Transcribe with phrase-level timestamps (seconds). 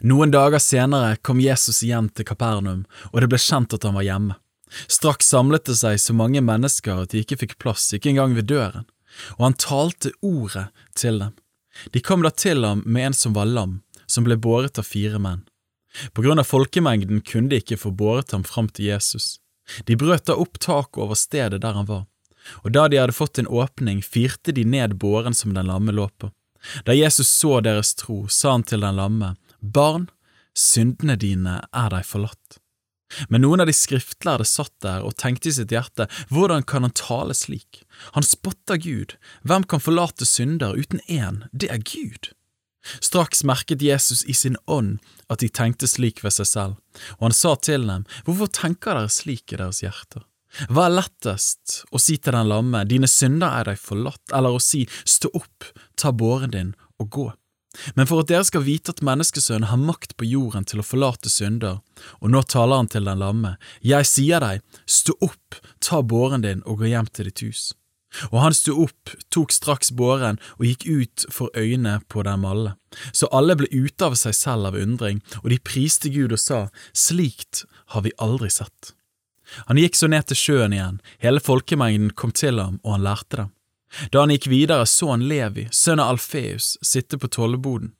[0.00, 4.06] Noen dager senere kom Jesus igjen til Kapernaum, og det ble kjent at han var
[4.06, 4.36] hjemme.
[4.90, 8.48] Straks samlet det seg så mange mennesker at de ikke fikk plass, ikke engang ved
[8.50, 8.86] døren,
[9.36, 10.68] og han talte ordet
[10.98, 11.34] til dem.
[11.92, 15.20] De kom da til ham med en som var lam, som ble båret av fire
[15.22, 15.44] menn.
[16.12, 19.38] På grunn av folkemengden kunne de ikke få båret ham fram til Jesus.
[19.88, 22.04] De brøt da opp taket over stedet der han var,
[22.62, 26.08] og da de hadde fått en åpning, firte de ned båren som den lamme lå
[26.18, 26.30] på.
[26.86, 29.34] Da Jesus så deres tro, sa han til den lamme,
[29.72, 30.08] Barn,
[30.56, 32.60] syndene dine er deg forlatt.
[33.30, 36.94] Men noen av de skriftlærde satt der og tenkte i sitt hjerte, hvordan kan han
[36.96, 37.84] tale slik?
[38.16, 39.14] Han spotter Gud,
[39.46, 42.32] hvem kan forlate synder uten én, det er Gud.
[43.02, 44.98] Straks merket Jesus i sin ånd
[45.30, 46.76] at de tenkte slik ved seg selv,
[47.18, 50.26] og han sa til dem, hvorfor tenker dere slik i deres hjerter?
[50.70, 54.62] Hva er lettest, å si til den lamme, dine synder er deg forlatt, eller å
[54.62, 55.66] si, stå opp,
[55.98, 56.70] ta båren din
[57.02, 57.26] og gå?
[57.94, 61.32] Men for at dere skal vite at menneskesønnen har makt på jorden til å forlate
[61.32, 61.80] synder,
[62.20, 66.64] og nå taler han til den lamme, jeg sier deg, stå opp, ta båren din
[66.66, 67.66] og gå hjem til ditt hus.
[68.30, 72.76] Og han sto opp, tok straks båren og gikk ut for øynene på dem alle.
[73.12, 76.60] Så alle ble ute av seg selv av undring, og de priste Gud og sa,
[76.96, 78.94] slikt har vi aldri sett.
[79.68, 83.42] Han gikk så ned til sjøen igjen, hele folkemengden kom til ham, og han lærte
[83.42, 83.52] dem.
[84.12, 87.92] Da han gikk videre, så han Levi, sønn av Alfeus, sitte på tolleboden.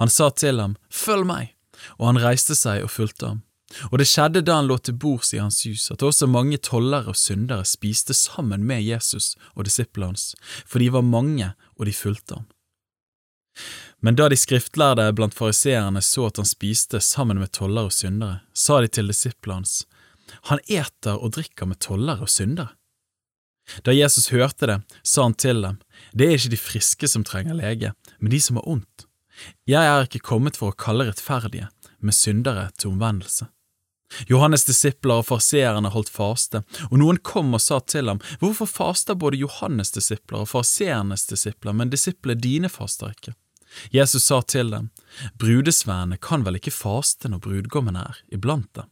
[0.00, 1.52] Han sa til ham, Følg meg,
[1.98, 3.42] og han reiste seg og fulgte ham.
[3.90, 7.10] Og det skjedde da han lå til bords i hans hus, at også mange tollere
[7.10, 10.34] og syndere spiste sammen med Jesus og disiplene hans,
[10.66, 12.46] for de var mange og de fulgte ham.
[14.04, 18.42] Men da de skriftlærde blant fariseerne så at han spiste sammen med tollere og syndere,
[18.52, 19.84] sa de til disiplene hans,
[20.50, 22.74] han eter og drikker med tollere og syndere.
[23.84, 25.80] Da Jesus hørte det, sa han til dem,
[26.12, 29.06] det er ikke de friske som trenger lege, men de som har ondt.
[29.66, 33.48] Jeg er ikke kommet for å kalle rettferdige, men syndere til omvendelse.
[34.30, 39.18] Johannes' disipler og farseerne holdt faste, og noen kom og sa til ham, Hvorfor faster
[39.18, 43.34] både Johannes' disipler og farseernes disipler, men disiplene dine faster ikke?
[43.90, 44.90] Jesus sa til dem,
[45.40, 48.90] Brudesvennene kan vel ikke faste når brudgommen er iblant dem?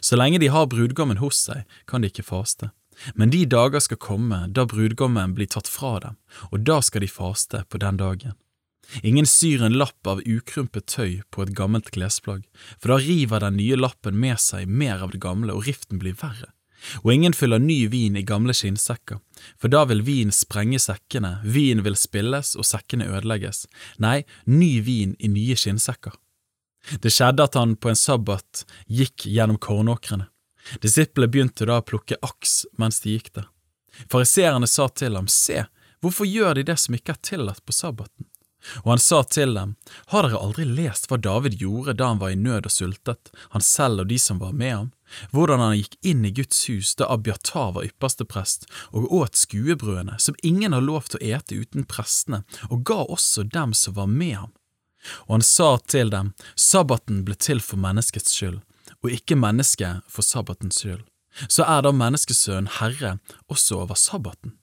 [0.00, 2.70] Så lenge de har brudgommen hos seg, kan de ikke faste.
[3.14, 6.16] Men de dager skal komme da brudgommen blir tatt fra dem,
[6.50, 8.36] og da skal de faste på den dagen.
[9.02, 12.42] Ingen syr en lapp av ukrumpet tøy på et gammelt klesplagg,
[12.78, 16.18] for da river den nye lappen med seg mer av det gamle, og riften blir
[16.18, 16.50] verre.
[17.06, 19.20] Og ingen fyller ny vin i gamle skinnsekker,
[19.56, 23.66] for da vil vin sprenge sekkene, vin vil spilles og sekkene ødelegges,
[24.02, 26.18] nei, ny vin i nye skinnsekker.
[26.98, 30.26] Det skjedde at han på en sabbat gikk gjennom kornåkrene.
[30.82, 33.48] Disiplene begynte da å plukke aks mens de gikk der.
[34.10, 35.66] Fariseerne sa til ham, Se,
[36.00, 38.28] hvorfor gjør de det som ikke er tillatt på sabbaten?
[38.84, 39.74] Og han sa til dem,
[40.06, 43.64] Har dere aldri lest hva David gjorde da han var i nød og sultet, han
[43.64, 44.90] selv og de som var med ham?
[45.34, 50.16] Hvordan han gikk inn i Guds hus da Abiatar var ypperste prest, og åt skuebrødene,
[50.18, 54.08] som ingen har lov til å ete uten prestene, og ga også dem som var
[54.08, 54.52] med ham.
[55.26, 58.62] Og han sa til dem, sabbaten ble til for menneskets skyld,
[59.02, 61.02] og ikke mennesket for sabbatens skyld.
[61.48, 63.16] Så er da menneskesønnen herre
[63.48, 64.58] også over sabbaten.